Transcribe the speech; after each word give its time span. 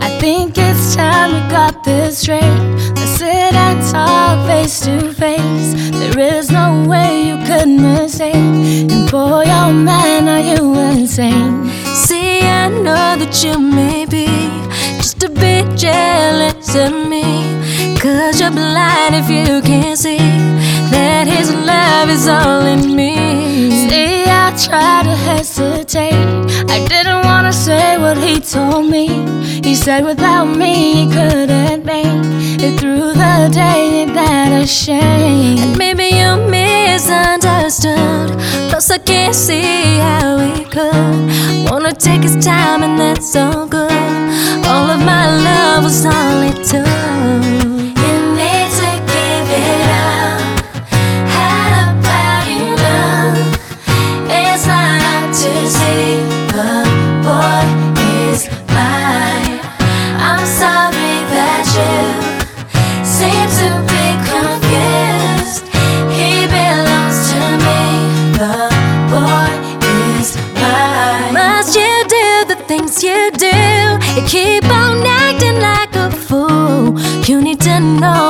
I 0.01 0.17
think 0.21 0.57
it's 0.57 0.95
time 0.95 1.33
we 1.33 1.41
got 1.51 1.83
this 1.83 2.19
straight. 2.19 2.41
Let's 2.41 3.19
sit 3.19 3.27
and 3.27 3.91
talk 3.91 4.47
face 4.47 4.79
to 4.83 5.13
face. 5.13 5.75
There 5.91 6.39
is 6.39 6.53
no 6.53 6.87
way 6.89 7.27
you 7.31 7.37
could 7.49 7.67
mistake. 7.67 8.37
And 8.37 9.11
boy, 9.11 9.47
oh 9.49 9.73
man, 9.73 10.29
are 10.29 10.39
you 10.39 10.73
insane? 10.79 11.67
See, 11.85 12.39
I 12.43 12.69
know 12.69 13.17
that 13.19 13.43
you 13.43 13.59
may 13.59 14.04
jealous 15.77 16.75
of 16.75 17.09
me. 17.09 17.23
Cause 17.99 18.41
you're 18.41 18.51
blind 18.51 19.15
if 19.15 19.29
you 19.31 19.63
can't 19.63 19.99
see 19.99 20.19
that 20.91 21.27
his 21.27 21.53
love 21.55 22.11
is 22.11 22.29
all 22.29 22.67
in 22.67 22.95
me. 22.95 23.71
See, 23.89 24.25
I 24.27 24.55
tried 24.57 25.05
to 25.05 25.17
hesitate. 25.17 26.13
I 26.71 26.85
didn't 26.87 27.14
say 27.65 27.97
what 27.97 28.19
he 28.19 28.39
told 28.41 28.91
me. 28.91 29.07
He 29.63 29.75
said 29.75 30.05
without 30.05 30.45
me 30.45 30.75
he 30.97 31.07
couldn't 31.07 31.83
make 31.83 32.05
it 32.67 32.79
through 32.79 33.15
the 33.15 33.49
day. 33.51 34.03
Ain't 34.03 34.13
that 34.13 34.53
a 34.63 34.67
shame? 34.67 35.59
And 35.65 35.79
maybe 35.79 36.09
you 36.21 36.37
misunderstood. 36.51 38.33
Plus, 38.69 38.91
I 38.91 38.99
can't 38.99 39.35
see 39.35 39.97
how 39.97 40.37
we 40.43 40.65
could. 40.65 41.71
Wanna 41.71 41.95
take 41.95 42.23
his 42.23 42.37
time, 42.45 42.83
and 42.83 42.99
that's 43.01 43.33
so 43.33 43.67
good. 43.67 43.93
All 44.71 44.91
of 44.91 45.01
my 45.01 45.25
love 45.49 45.85
was 45.85 46.05
all 46.05 46.43
it 46.43 46.63
took. 46.71 47.74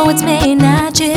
Know 0.04 0.10
it's 0.10 0.22
me, 0.22 0.54
not 0.54 0.98
you. 1.00 1.14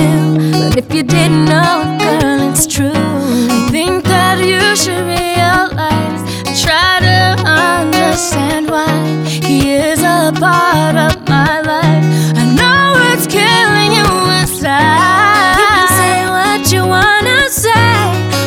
But 0.51 0.77
if 0.77 0.93
you 0.93 1.03
didn't 1.03 1.45
know, 1.45 1.97
girl, 1.99 2.49
it's 2.49 2.65
true. 2.67 2.91
I 2.93 3.67
think 3.71 4.03
that 4.05 4.39
you 4.39 4.75
should 4.75 5.03
realize 5.05 6.21
and 6.47 6.55
try 6.57 6.99
to 7.01 7.19
understand 7.43 8.69
why 8.69 8.89
he 9.25 9.71
is 9.73 9.99
a 10.01 10.31
part 10.39 10.95
of 10.95 11.27
my 11.27 11.61
life. 11.61 12.05
I 12.35 12.45
know 12.59 12.87
it's 13.11 13.27
killing 13.27 13.91
you 13.99 14.09
inside. 14.41 15.57
You 15.59 15.67
can 15.75 15.87
say 15.99 16.17
what 16.37 16.71
you 16.71 16.83
wanna 16.87 17.49
say. 17.49 17.97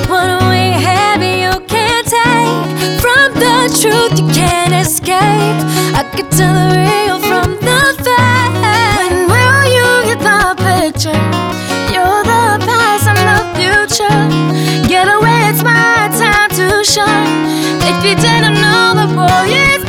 What 0.09 0.29
we 0.51 0.63
have 0.89 1.23
you 1.23 1.53
can't 1.67 2.07
take. 2.07 3.01
From 3.01 3.29
the 3.35 3.57
truth 3.81 4.19
you 4.19 4.27
can't 4.33 4.75
escape. 4.75 5.59
I 5.99 6.03
can 6.15 6.29
tell 6.31 6.55
the 6.55 6.69
real 6.81 7.19
from 7.29 7.51
the 7.61 7.81
fake. 8.05 8.21
Picture? 10.93 11.23
You're 11.93 12.23
the 12.27 12.59
past 12.67 13.07
and 13.07 13.23
the 13.31 13.39
future. 13.55 14.89
Get 14.89 15.07
away, 15.07 15.51
it's 15.51 15.63
my 15.63 16.11
time 16.19 16.51
to 16.59 16.85
shine. 16.85 17.47
If 17.83 18.05
you 18.05 18.15
didn't 18.17 18.55
know 18.55 18.95
the 18.95 19.07
boy 19.15 19.80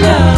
love. 0.00 0.31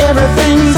Everything's 0.00 0.77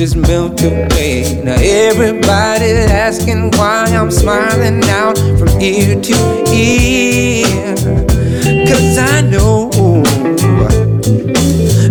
just 0.00 0.16
melt 0.16 0.62
away. 0.62 1.42
Now 1.44 1.56
everybody's 1.60 2.90
asking 2.90 3.50
why 3.50 3.84
I'm 3.84 4.10
smiling 4.10 4.80
now 4.80 5.12
from 5.36 5.60
ear 5.60 6.00
to 6.00 6.44
ear. 6.54 7.76
Cause 8.66 8.96
I 8.96 9.20
know 9.20 9.68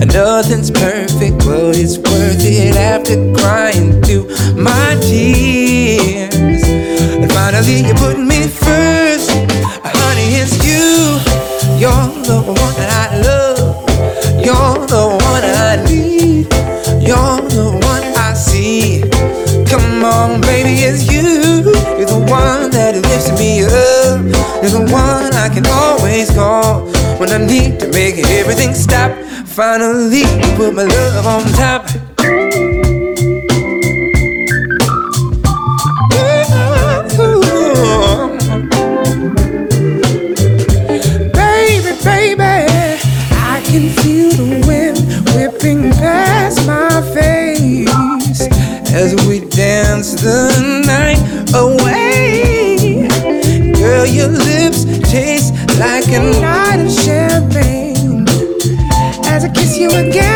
nothing's 0.08 0.72
perfect, 0.72 1.38
but 1.46 1.78
it's 1.78 2.00
worth 2.00 2.44
it 2.44 2.76
after 2.76 3.14
crying 3.38 4.02
through 4.02 4.26
my 4.56 4.98
tears. 5.02 6.64
And 6.64 7.32
finally, 7.32 7.86
you 7.86 7.94
put 7.94 8.18
me 8.18 8.29
You're 24.10 24.72
the 24.72 24.90
one 24.92 25.34
I 25.36 25.50
can 25.54 25.68
always 25.68 26.32
call 26.32 26.82
when 27.20 27.30
I 27.30 27.38
need 27.38 27.80
to 27.80 27.88
make 27.90 28.18
everything 28.18 28.74
stop. 28.74 29.12
Finally, 29.46 30.22
you 30.22 30.56
put 30.58 30.74
my 30.74 30.84
love 30.84 31.28
on 31.28 31.44
top. 31.54 31.86
Baby, 41.34 41.92
baby, 42.04 42.68
I 43.32 43.62
can 43.66 43.90
feel 44.02 44.32
the 44.32 44.64
wind 44.68 44.98
whipping 45.36 45.92
past 45.92 46.66
my 46.66 47.02
face 47.14 48.42
as 48.92 49.14
we 49.28 49.42
dance 49.50 50.14
the 50.14 50.69
a 56.14 56.42
night 56.42 56.80
of 56.80 56.92
champagne. 56.92 58.26
As 59.26 59.44
I 59.44 59.50
kiss 59.54 59.78
you 59.78 59.90
again 59.90 60.29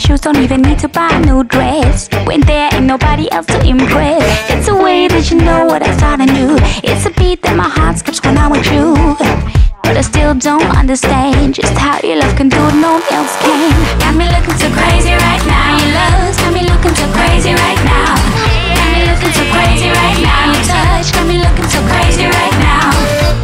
shoes 0.00 0.20
don't 0.20 0.38
even 0.38 0.62
need 0.62 0.78
to 0.78 0.88
buy 0.88 1.10
a 1.12 1.20
new 1.20 1.44
dress. 1.44 2.08
When 2.24 2.40
there 2.40 2.70
ain't 2.72 2.86
nobody 2.86 3.30
else 3.30 3.46
to 3.46 3.60
impress. 3.68 4.24
It's 4.50 4.68
a 4.68 4.74
way 4.74 5.08
that 5.08 5.30
you 5.30 5.36
know 5.36 5.66
what 5.66 5.82
I 5.82 5.92
thought 6.00 6.20
I 6.20 6.26
knew. 6.26 6.56
It's 6.80 7.04
a 7.04 7.12
beat 7.20 7.42
that 7.42 7.54
my 7.54 7.68
heart 7.68 7.98
skips 8.00 8.20
when 8.24 8.38
I'm 8.38 8.50
with 8.50 8.64
you. 8.72 8.96
But 9.84 10.00
I 10.00 10.02
still 10.02 10.32
don't 10.34 10.70
understand 10.72 11.54
just 11.54 11.76
how 11.76 12.00
your 12.00 12.16
love 12.16 12.34
can 12.36 12.48
do 12.48 12.56
it, 12.56 12.76
no 12.80 12.96
one 12.96 13.06
else 13.12 13.36
can. 13.44 13.76
Got 14.00 14.16
me 14.16 14.24
looking 14.24 14.56
so 14.56 14.72
crazy 14.72 15.12
right 15.12 15.44
now. 15.44 15.76
Your 15.76 15.92
love's 15.92 16.38
got 16.40 16.52
me 16.56 16.62
looking 16.64 16.94
so 16.96 17.06
crazy 17.12 17.52
right 17.52 17.82
now. 17.84 18.16
Got 18.72 18.88
me 18.96 19.00
looking 19.04 19.32
so 19.36 19.44
crazy 19.52 19.90
right 19.92 20.18
now. 20.24 20.56
Your 20.56 20.64
touch 20.64 21.12
got 21.12 21.26
me 21.28 21.36
looking 21.44 21.68
so 21.68 21.80
crazy 21.92 22.24
right 22.24 22.56
now. 22.56 22.88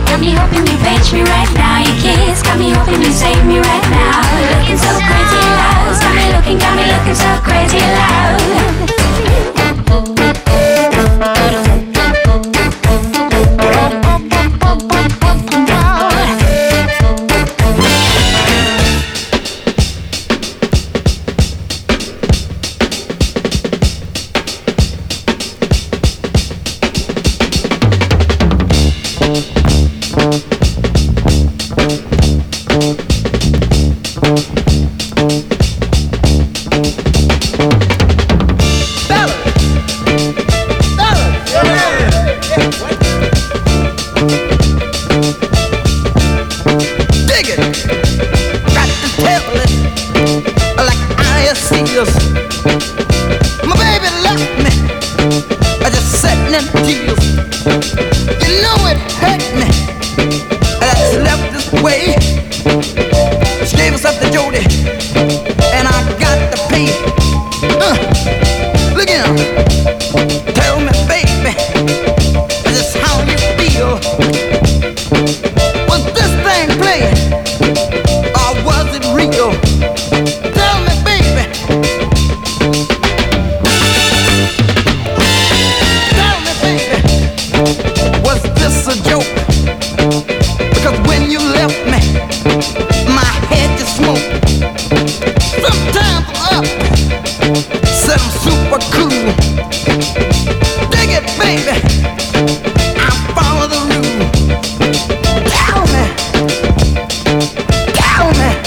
Got 0.08 0.24
me 0.24 0.32
hoping 0.32 0.64
you 0.64 0.78
page 0.80 1.12
me 1.12 1.20
right 1.20 1.52
now. 1.52 1.84
Your 1.84 1.96
kiss 2.00 2.40
got 2.40 2.56
me 2.56 2.72
hoping 2.72 3.04
you 3.04 3.12
save 3.12 3.44
me 3.44 3.60
right 3.60 3.86
now. 3.92 4.24
Looking 4.56 4.80
so 4.80 4.88
crazy 5.04 5.42
loud. 5.60 5.92
Got 6.00 6.15
looking, 6.46 6.58
got 6.58 6.76
me 6.76 6.86
looking 6.86 7.14
so 7.14 7.40
crazy 7.42 7.95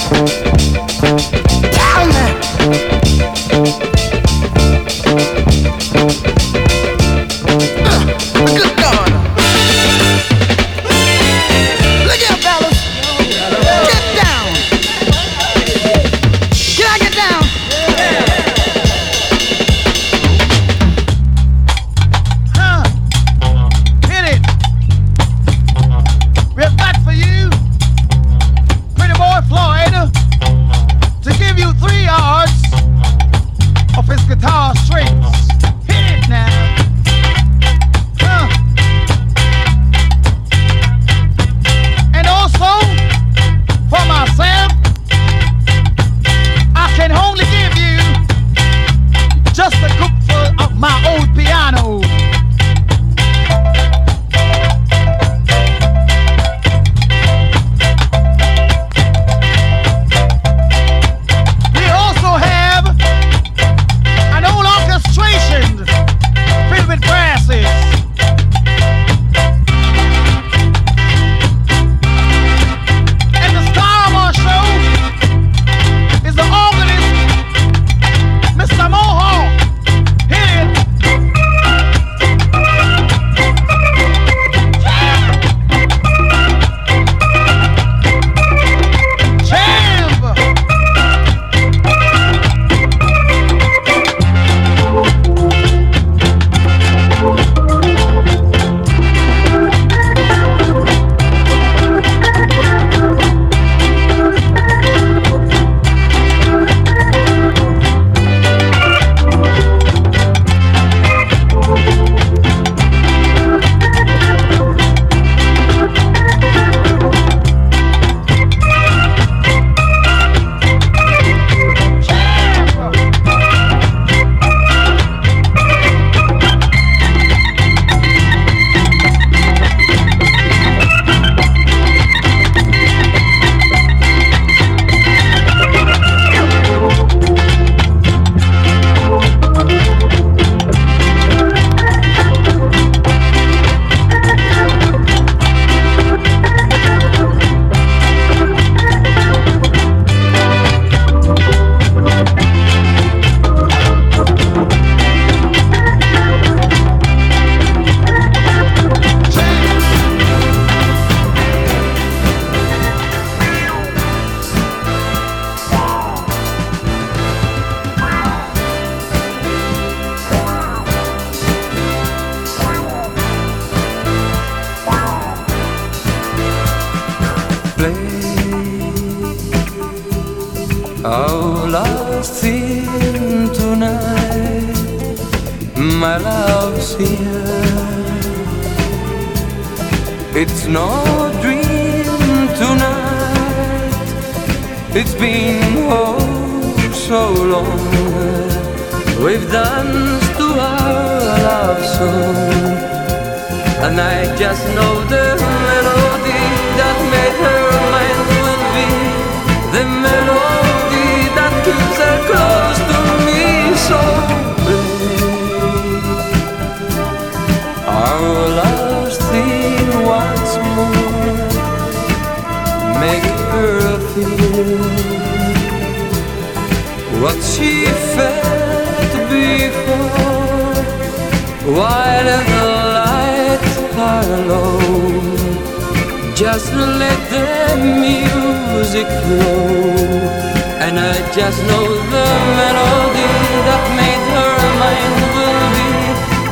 Tell 0.10 0.59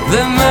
the 0.09 0.46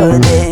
go 0.00 0.49